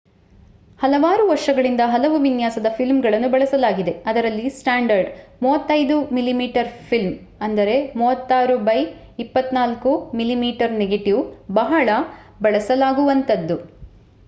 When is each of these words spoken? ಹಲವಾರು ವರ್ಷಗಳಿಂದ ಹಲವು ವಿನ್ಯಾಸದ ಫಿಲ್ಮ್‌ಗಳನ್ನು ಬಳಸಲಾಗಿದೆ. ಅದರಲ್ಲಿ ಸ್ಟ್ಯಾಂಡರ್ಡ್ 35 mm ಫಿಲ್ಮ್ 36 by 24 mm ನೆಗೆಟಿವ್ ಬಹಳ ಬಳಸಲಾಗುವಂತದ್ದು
ಹಲವಾರು 0.79 1.23
ವರ್ಷಗಳಿಂದ 1.27 1.81
ಹಲವು 1.87 2.17
ವಿನ್ಯಾಸದ 2.19 2.67
ಫಿಲ್ಮ್‌ಗಳನ್ನು 2.69 3.29
ಬಳಸಲಾಗಿದೆ. 3.29 3.93
ಅದರಲ್ಲಿ 4.05 4.45
ಸ್ಟ್ಯಾಂಡರ್ಡ್ 4.51 5.09
35 5.43 5.97
mm 6.15 6.41
ಫಿಲ್ಮ್ 6.87 7.13
36 7.47 8.55
by 8.65 8.79
24 9.25 9.93
mm 10.21 10.45
ನೆಗೆಟಿವ್ 10.79 11.21
ಬಹಳ 11.53 11.87
ಬಳಸಲಾಗುವಂತದ್ದು 12.41 13.57